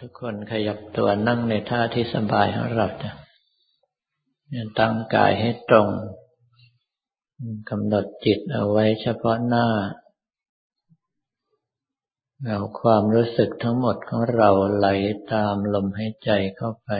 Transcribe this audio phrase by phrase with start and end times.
[0.00, 3.10] ทุกคนขยับตัวนั่งในท่าที่สบายของเราจะ
[4.78, 5.88] ตั้งกายให้ตรง
[7.70, 9.66] กำหนดจิตเอาไว้เฉพาะหน้า
[12.46, 14.86] เอาความรู้สึกทั้งหมดของเราไหล
[15.32, 16.90] ตามลมหายใจเข้าไป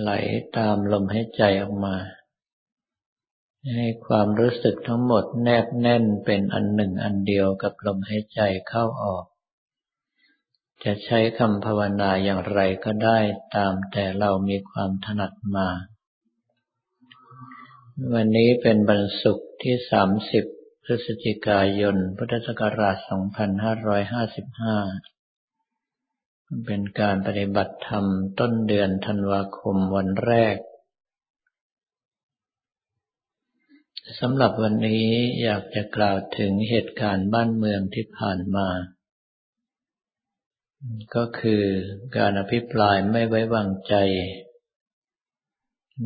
[0.00, 0.10] ไหล
[0.56, 1.96] ตามลมหายใจออกมา
[3.76, 9.24] ให้ความรู้สึกทั้งหมดแนบแน่นเป็นอันหนึ่งอันเดียวกับลมหายใจเข้าออก
[10.84, 13.18] จะใช้คำภาวนาอย่างไรก็ได้
[13.56, 15.68] ตามแต่เรามีความถนัดมา
[18.12, 19.74] วันนี้เป็นบรรสุกที่
[20.30, 23.04] 30 พฤศจิกายน พุทธศักราช 2555
[26.66, 28.04] เป็นการปฏิบัติธรรม
[28.38, 30.56] ต้นเดือนธันวาคมวันแรก
[34.20, 35.06] สำหรับวันนี้
[35.42, 38.68] อยากจะกล่าวถึงเหตุการณ์บ้านเมืองที่ผ่านมา
[41.14, 41.62] ก็คือ
[42.16, 43.94] การอภิปรายไม่ไว้วางใจ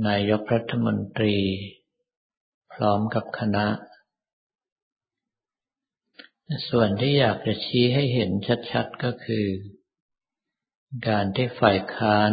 [0.06, 1.36] นายกรัฐมนตรี
[2.72, 3.66] พร้อมกับคณะ
[6.68, 8.30] ส่วนที่อยากจะชี้ให้เห็น
[8.70, 9.46] ชัดๆก็คือ
[11.08, 12.32] การที่ฝ่ายค้าน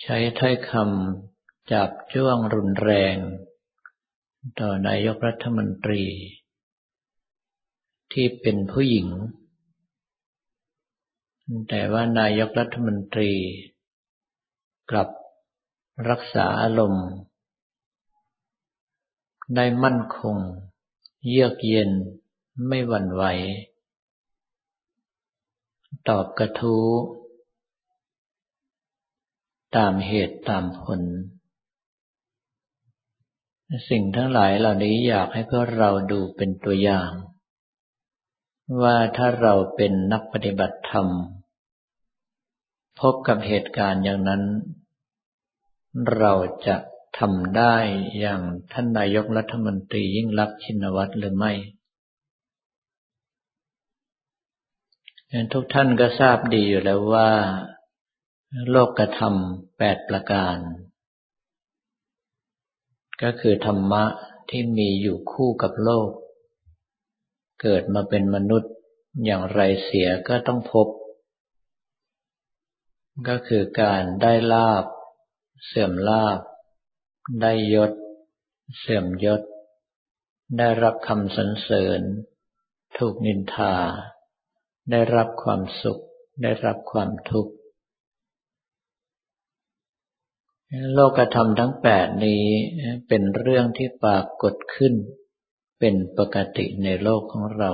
[0.00, 3.16] ใช้ถ้อยคำจับจ้วงรุนแรง
[4.60, 6.04] ต่อนายกรัฐมนตรี
[8.12, 9.08] ที่เป็นผู้หญิง
[11.68, 13.32] แต่ว่านายกรัฐมนตรี
[14.90, 15.08] กลับ
[16.10, 17.08] รักษาอารมณ์
[19.54, 20.36] ได้มั่นคง
[21.28, 21.90] เยือกเย็น
[22.68, 23.22] ไม่หวั่นไหว
[26.08, 26.86] ตอบกระทู้
[29.76, 31.00] ตามเหตุตามผล
[33.88, 37.10] สิ่งทั้งหลายเหล่านี้อยากให้พวกเราดูเป็นตัวอย่าง
[38.80, 41.08] ว่าถ้าเราเป็นนักปฏิบัติธรรม
[43.00, 44.42] พบกับเหตุการณ์อย่างนั้น
[46.16, 46.32] เรา
[46.66, 46.76] จะ
[47.18, 47.76] ทำได้
[48.18, 48.40] อย่าง
[48.72, 51.52] ท่านนายกรัฐมนตรียิ่งรักชินวัตรหรือไม่
[55.52, 57.30] ทุกท่านก็ทราบดีอยู่แล้วว่า
[58.70, 60.56] โลกกระทำแปดประการ
[63.22, 64.04] ก็คือธรรมะ
[64.50, 66.08] ที่มีอยู่คู่กับโลก
[67.60, 68.72] เกิดมาเป็นมนุษย์
[69.24, 70.88] อย่างไรเสียก็ต้องพบ
[73.28, 74.84] ก็คือการได้ลาบ
[75.66, 76.40] เสื่อมลาบ
[77.42, 77.92] ได้ยศ
[78.78, 79.42] เสื่อมยศ
[80.58, 82.00] ได้รับคำสรรเสริญ
[82.98, 83.74] ถูกนินทา
[84.90, 86.02] ได้รับความสุข
[86.42, 87.52] ได้รับความทุกข์
[90.92, 92.44] โลกธรรมทั้งแปดนี้
[93.08, 94.94] เป็นเรื่องที่ปรากฏขึ้น
[95.78, 97.72] เป็นปกติในโลกของเรา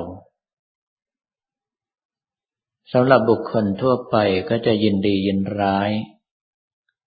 [2.92, 4.16] สำหรับบุคคลทั่วไป
[4.48, 5.90] ก็จะยินดียินร้าย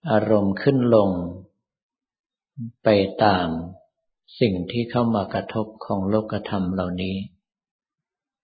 [0.09, 1.09] อารมณ์ขึ้นลง
[2.83, 2.89] ไป
[3.23, 3.47] ตาม
[4.39, 7.17] สิ่งที่เข้ามากระทบของโลกธรรมเหล่านี้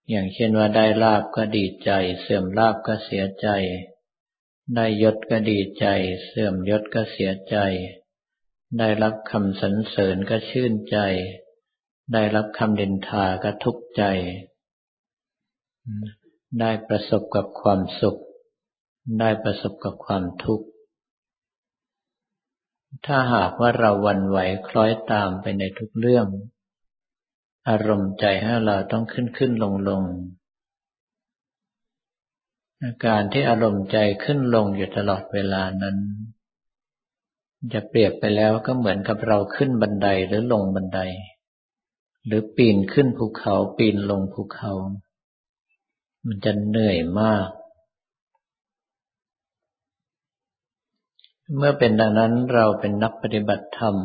[0.10, 3.48] อย่างเช่นว่าได้ลาบก็ดีใจ เสื่อมลาบก็เสียใจ
[4.76, 5.86] ได้ยศก็ดีใจ
[6.26, 7.58] เสื่อมยศก็เสียใจ
[8.78, 10.98] ได้รับคำสรรเสริญก็ชื่นใจ
[12.14, 14.04] ได้รับคำดินทาก็ทุกข์ใจ
[16.60, 18.18] ได้ประสบกับความสุข
[19.20, 20.66] ได้ประสบกับความทุกข์
[23.06, 24.38] ถ้าหากว่าเราวันไหว
[24.68, 26.28] คล้อยตามไปในทุกเรื่อง
[27.70, 30.04] อารมณ์ใจให้เราต้องขึ้นขึ้นลงลง
[32.84, 35.98] อาการที่อารมณ์ใจขึ้นลงอยู่ตลอดเวลานั้น
[37.74, 41.00] จะเปรียบไปแล้วก็เหมือนกับเราขึ้นบันไดหรือลงบันได
[42.26, 44.74] หรือปีนขึ้นภูเขาปีนลงภูเขา
[46.26, 47.48] มันจะเหนื่อยมาก
[51.56, 53.96] เมื่อเป็นดังนั้นเราเป็นนักปฏิบัติธรรม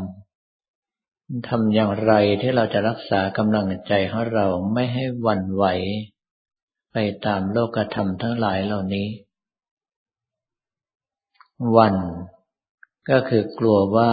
[1.49, 5.65] ทำอย่างไรที่เราจะรักษากำลังใจของเราไม่ให้วันไหว
[6.93, 9.09] ไปตามโลกธรรมทั้งหลายเหล่านี้
[11.77, 11.94] วัน
[13.11, 14.12] ก็คือกลัวว่า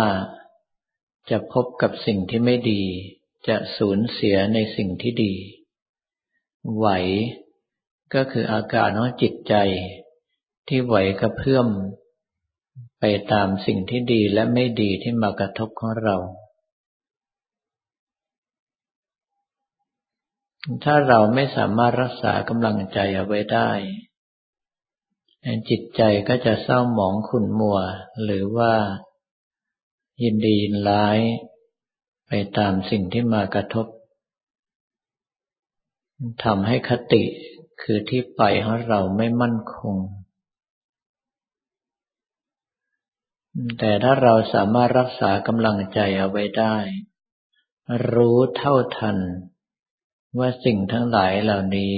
[1.30, 2.84] จะพบกับสิ่งที่ไม่ดี
[3.48, 5.34] จะสูญเสียในสิ่งที่ดี
[6.76, 6.88] ไหว
[8.14, 9.56] ก็คืออาการของจิตใจ
[10.68, 11.68] ที่ไหวกระเพื่อม
[13.00, 16.18] ไปตามสิ่งที่ดีและไม่ดีที่มากระทบของเรา
[20.84, 23.72] ถ้าเราไม่สามารถรักษากำลังใจเอาไว้ได้
[25.70, 27.80] จิตใจก็จะเศร้าหมองขุ่นมัว
[28.24, 28.74] หรือว่า
[30.24, 31.20] ยินดียินร้าย
[32.34, 33.88] ไปตามสิ่งที่มากระทบ
[36.44, 37.24] ทำให้คติ
[37.82, 39.96] คือที่ไปของเราไม่มั่นคง
[43.80, 46.76] แต่ถ้าเราสามารถรักษากำลังใจเอาไว้ได้
[48.14, 49.18] รู้เท่าทัน
[50.40, 51.96] ว่าสิ่งทั้งหลายเหล่านี้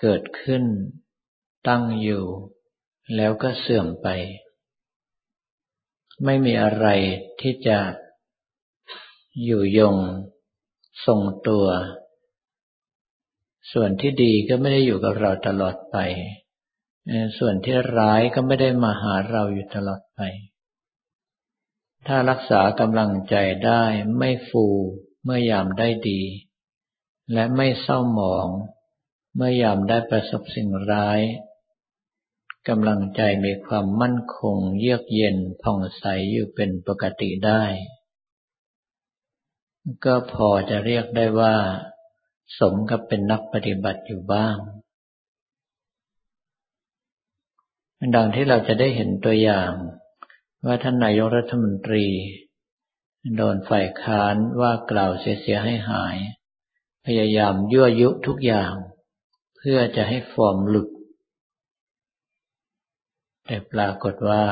[0.00, 0.64] เกิดขึ้น
[1.68, 2.24] ตั้งอยู่
[3.16, 4.08] แล้วก็เสื่อมไป
[6.24, 6.86] ไม่มีอะไร
[7.40, 7.78] ที่จะ
[9.44, 9.96] อยู่ยง
[11.06, 11.66] ทรงตัว
[13.72, 15.96] ส่วนที่ดีก็ไม่ได้อยู่กับเราตลอดไป
[17.38, 20.20] ส่วนที่ร้ายก็ไม่ได้มาหาเราอยู่ตลอดไป
[22.06, 23.36] ถ้ารักษากำลังใจ
[23.66, 23.84] ได้
[24.18, 24.66] ไม่ฟู
[25.24, 26.22] เมื่อยามได้ดี
[27.32, 28.48] และไม่เศร้าหมอง
[29.36, 31.20] เมื่อยามได้ประสบสิ่งร้าย
[32.68, 37.64] กำลังใจมีความมั่นคง เยือกเย็นผ่องใสอยู่เป็นปกติได้
[40.04, 41.54] ก็พอจะเรียกได้ว่า
[42.58, 44.56] สมกับเป็นนักปฏิบัติอยู่บ้าง
[48.14, 49.72] ดังที่เราจะได้เห็นตัวอย่าง
[50.66, 52.06] ว่าท่านนายกรัฐมนตรี
[53.36, 56.16] โดนฝ่ายค้านว่ากล่าวเสียให้หาย
[57.06, 58.74] พยายามยั่วยุทุกอย่าง
[59.56, 60.88] เพื่อจะให้ฟอร์มหลุด
[63.46, 64.44] แต่ปรากฏว่า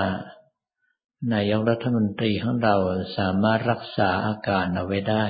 [1.32, 2.76] นายกรัฐมนตรีของเรา
[3.18, 5.24] สามารถรักษาอาการเอาไว้ได้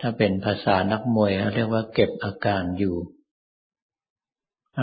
[0.00, 2.96] ถ้าเป็นภาษานักมวยเขาเรียกว่าเก็บอาการอยู่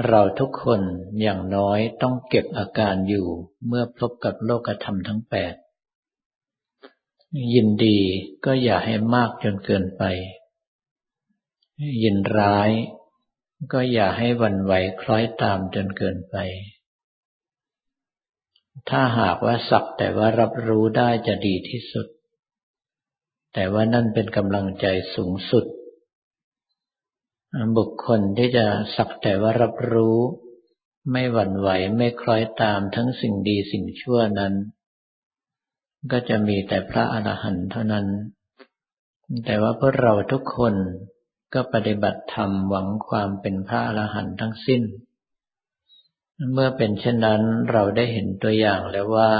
[0.07, 0.81] เราทุกคน
[1.21, 3.27] อย่างน้อยต้องเก็บอาการอยู่
[3.67, 5.53] เมื่อพบกับโลกธรรมทั้งแปด
[7.53, 7.99] ยินดี
[8.45, 10.03] ก็อย่าให้มากจนเกินไป
[12.03, 12.69] ยินร้าย
[13.73, 16.35] ก็อย่าให้วันไหวคล้อยตามจนเกินไป
[18.89, 22.07] ถ้าหากว่าสักแต่ว่ารับรู้ได้จะดีที่สุด
[23.53, 24.85] แต่ว่านั่นเป็นกำลังใจ
[25.15, 25.65] สูงสุด
[27.77, 30.17] บุคคลที่จะสักแต่ว่ารับรู้
[31.11, 34.53] ไม่หวั่นไหวไม่คล้อยตามทั้งสิ่งดีสิ่งชั่วนั้น
[36.11, 38.07] ก็จะมีแต่พระอรหันต์เท่านั้น
[39.45, 40.75] แต่ว่าพวกเราทุกคน
[41.53, 44.81] ก็ปฏิบัติธรรมหวังความเป็นพระอรหันต์ทั้งสิ้น
[46.49, 47.41] เมื่อเป็นเช่นนั้น
[47.71, 49.31] เราได้เห็นตัวอย่างแล้วว่า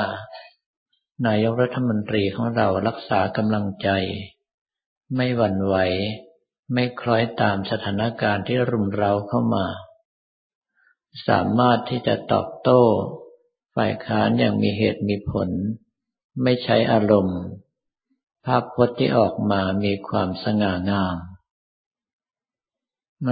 [1.27, 3.89] นายกรัฐมนตรีของเรารักษากำลังใจ
[5.15, 5.75] ไม่หวั่นไหว
[6.74, 9.65] ไม่คล้อยตามสถานการณ์ที่รุมเร้าเข้ามา
[11.27, 12.81] สามารถที่จะตอบโต้
[13.75, 15.50] ฝ่ายค้านอย่างมีเหตุมีผล
[16.44, 17.42] ไม่ใช้อารมณ์
[18.45, 21.18] ภาพพจน์ที่ออกมามีความสง่างาม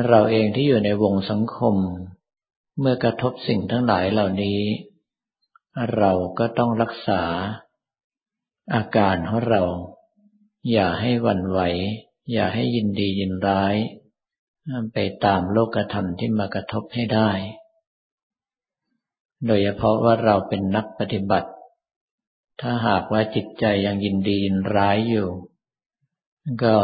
[0.08, 1.76] เราเองที่อยู่ในวงสังคม
[2.80, 4.60] เมื่อกระทบสิ่งทั้งหลายเหล่านี้
[5.96, 7.24] เราก็ต้องรักษา
[8.74, 9.64] อาการของเรา
[10.72, 11.60] อย่าให้วันไหว
[12.32, 13.76] อย่าให้ยินดียินร้าย
[14.94, 17.30] ไปตามโลกธรรมที่มากระทบให้ได้
[19.46, 21.50] โดยเฉพาะว่าเราเป็นนักปฏิบัติ
[22.62, 25.30] ถ้าหากว่าจิตใจยังยินดียินร้ายอยู่
[26.64, 26.76] ก็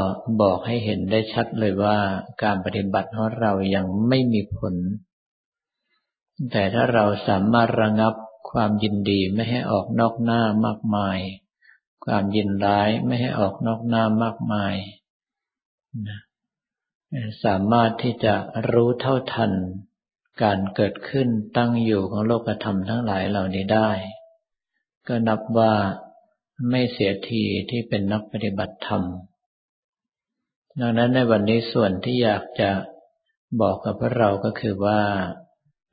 [0.41, 1.97] บอกให้เห็นได้ชัดเลยว่า
[2.43, 4.75] การปฏิบัติของเรายังไม่มีผล
[6.51, 8.13] แต่ถ้าเราสามารถระงับ
[8.51, 11.19] ความยินดีไม่ให้ออกนอกหน้ามากมาย
[12.05, 14.75] ความยินร้ายไม่ให้ออกนอกหน้ามากมาย
[17.43, 18.35] สามารถที่จะ
[18.71, 19.51] รู้เท่าทัน
[20.43, 21.27] การเกิดขึ้น
[21.57, 23.89] ตั้งอยู่ของโลกธรรมทั้งหลายเหล่านี้ได้
[25.07, 25.73] ก็นับว่า
[26.69, 29.03] ไม่เสียทีที่เป็นนักปฏิบัติธรรม
[30.79, 32.71] ดังนั้นในวันนี้ส่วนที่อยากจะ
[33.61, 35.01] บอกกับพวกเราก็คือว่า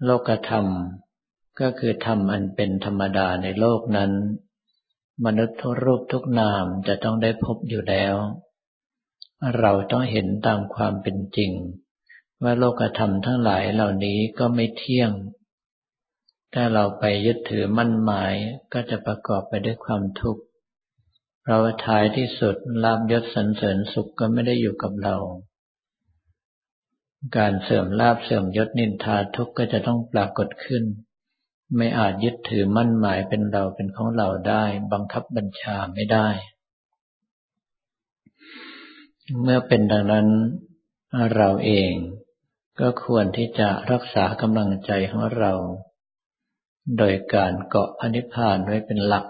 [0.05, 0.67] โลกธรรม
[1.61, 4.13] ก็คือธรรมอันเป็นธรรมดาในโลกนั้น
[5.25, 8.15] มนุษย์ทุกรูปทุกนามจะต้องได้พบอยู่แล้ว
[9.59, 11.53] เราต้องเห็นตามความเป็นจริง
[12.43, 15.11] ว่าโลกธรรมทั้งหลายเหล่านี้ก็ไม่เที่ยง
[16.55, 18.35] ถ้าเราไปยึดถือมั่นหมาย
[18.73, 20.43] ก็จะประกอบไปด้วยความทุกข์
[21.45, 25.17] เราะว่าท้ายที่สุดลาบยศสรรเสริญสุขก็ไม่ได้อยู่กับเรา
[27.37, 30.85] การเสื่อมลาบเสื่อมยศนินทาทุกข์ก็จะต้องปรากฏขึ้น
[31.77, 36.29] ไม่อาจยึดถือมั่นหมายเป็นเราเป็นของเราได้ บังคับบัญชาไม่ได้
[39.41, 40.29] เมื่อเป็นดังนั้น
[41.35, 41.93] เราเอง
[42.81, 45.53] ก็ควรที่จะรักษากำลังใจของเรา
[46.99, 49.27] โดยการเกาะพนิพพานไว้เป็นหลัก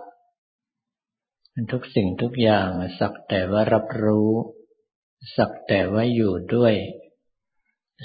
[1.73, 2.69] ทุกสิ่งทุกอย่าง
[2.99, 4.31] สักแต่ว่ารับรู้
[5.37, 6.75] สักแต่ว่าอยู่ด้วย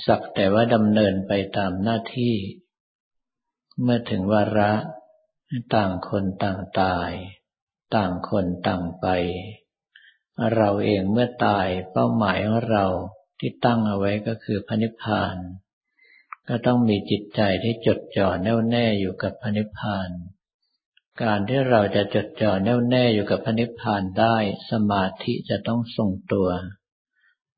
[0.06, 2.36] สักแต่ว่าดำเนินไปตามหน้าที่
[3.82, 4.74] เมื่อถึงวาระ
[5.76, 7.12] ต่างคนต่างตาย
[7.96, 9.08] ต่างคนต่างไป
[10.56, 12.86] เราเองเมื่อตายเป้าหมายของเรา
[13.40, 15.36] ที่ตั้งเอาไว้ก็คือพระนิพพาน
[16.48, 20.10] ก็ต้องมีจิตใจที่จดจ่อแน่วแน่อยู่กับพระนิพพาน
[21.22, 24.38] การที่เราจะจดจ่อแน่วแน่อยู่กับพระนิพพานได้
[24.72, 26.50] สมาธิจะต้องทรงตัว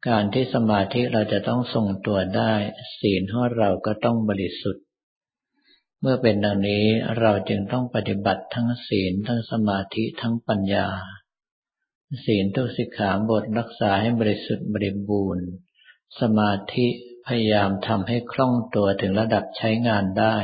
[0.07, 2.53] การที่สมาธิเราจะต้องทรงตัวได้
[2.99, 4.85] ศีลของเราก็ต้องบริสุทธิ์
[6.01, 6.85] เมื่อเป็นดังนี้
[7.19, 10.87] เราจึงต้องปฏิบัติทั้งศีลทั้งสมาธิทั้งปัญญา
[12.25, 15.47] ศีลทุกสิกขาบทรักษาให้บริสุทธิ์บริบูรณ์
[16.19, 16.87] สมาธิ
[17.27, 20.37] พยายามทำให้คล่องตัวถึงระดับใช้งานได้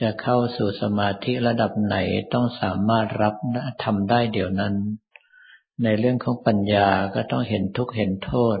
[0.00, 1.96] จะเข้าสู่สมาธิระดับไหน
[2.32, 3.34] ต้องสามารถรับ
[3.84, 4.74] ทำได้เดี๋ยวนั้น
[5.82, 8.58] ในเรื่องของปัญญาก็ต้องเห็นทุกข์เห็นโทษ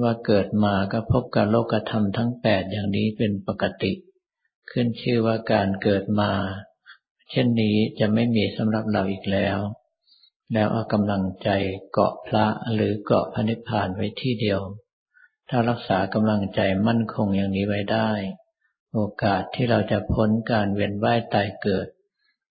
[0.00, 3.92] ว่าเกิดมาก็พบกับโลกธรรมทั้งแปดอย่างนี้เป็นปกติ
[4.70, 6.32] ขึ้นชื่อว่าการเกิดมา
[7.30, 9.58] เช่นนี้จะไม่มีสำหรับเราอีกแล้ว
[10.52, 11.48] แล้วเอากำลังใจ
[11.92, 14.60] เกาะพระหรือเกาะพระนิพพานไว้ที่เดียว
[15.48, 18.10] ถ้ารักษากำลังใจมั่นคงอย่างนี้ไว้ได้
[18.92, 21.86] โอกาสที่เราจะพ้นการเวียนว่ายตายเกิด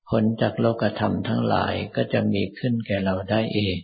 [0.09, 3.77] พ้นจากโลกธรรมทั้งหลายก็จะมีขึ้นแก่เราได้เอง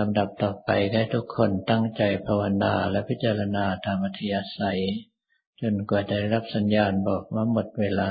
[0.00, 4.80] ลำดับต่อไปได้ทุกคนตั้งใจภาวนาและพิจารณาธรรมทยาศัย
[5.60, 8.10] จนกว่าจะได้รับสัญญาณบอกว่าหมดเวลา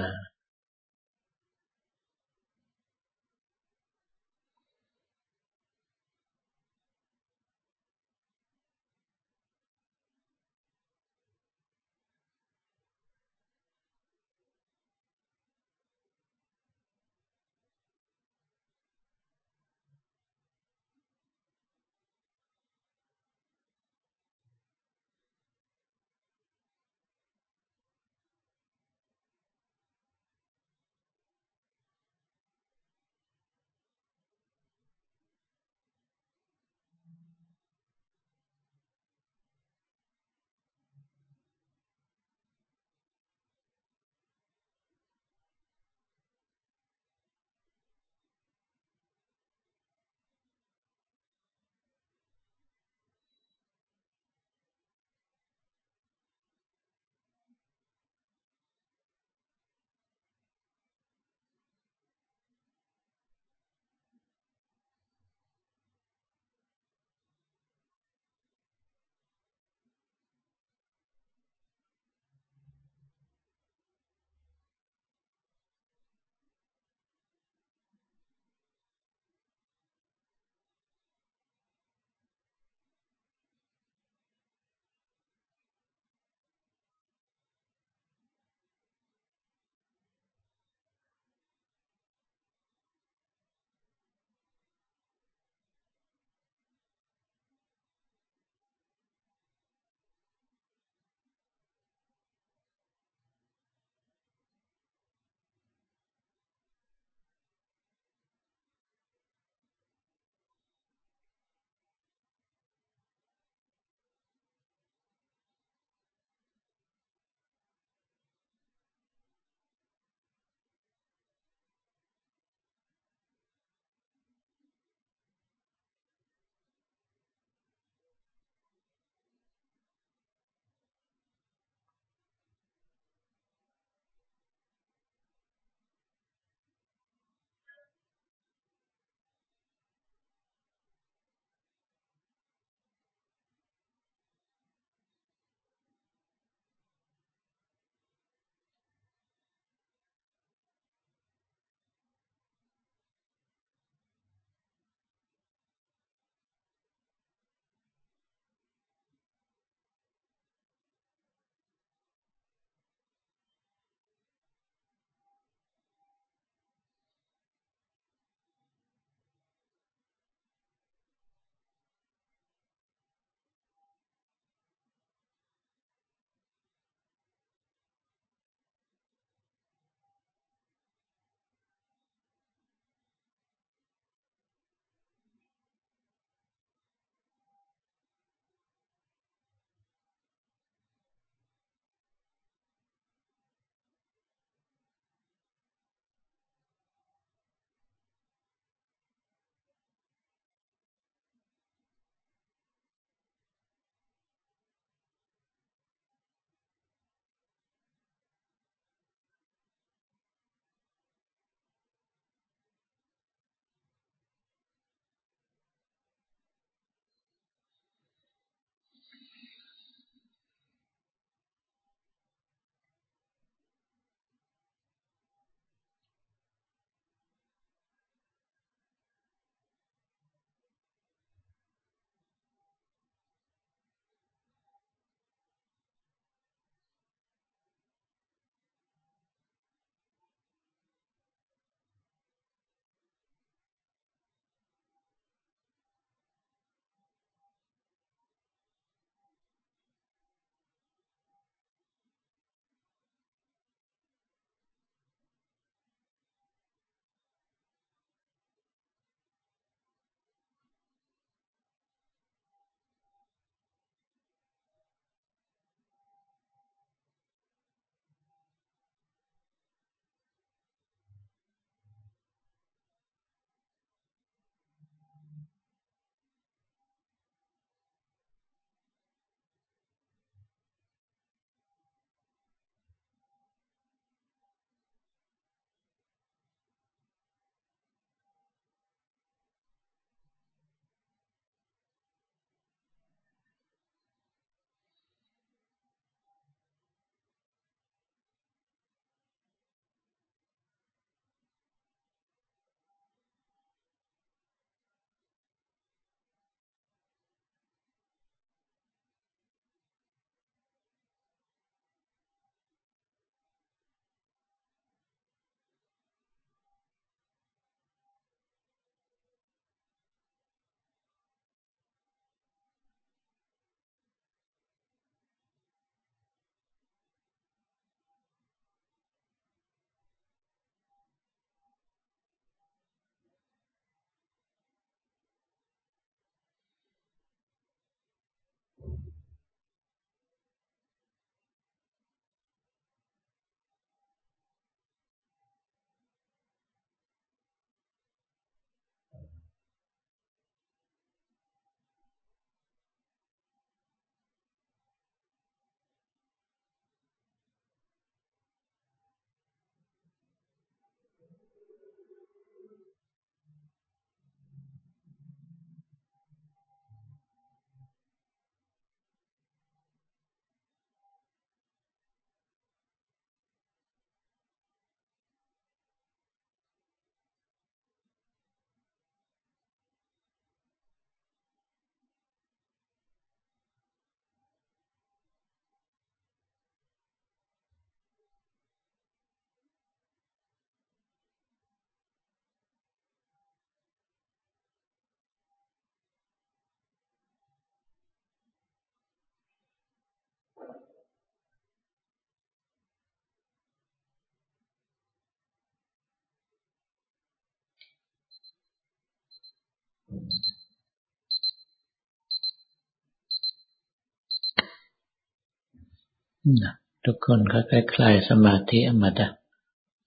[417.06, 419.30] ทุกคนค่อยๆคลายสมาธิอมาดะ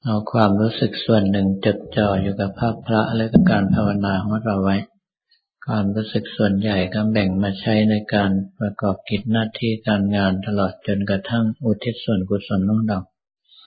[0.04, 4.76] เอาความรู้สึกส่วนหนึ่งจดจ่ออยู่กับภาพพระและกับการภาวนาของเราไว้
[5.66, 12.98] ความรู้สึกส่วนใหญ่ก็แบ่งมาใช้ในการประกอบกิจหน้าที่การงานตลอดจนกระทั่งอุทิศส่วนกุศลของเรา